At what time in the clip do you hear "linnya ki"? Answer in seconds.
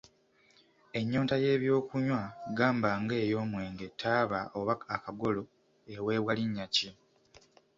6.37-6.89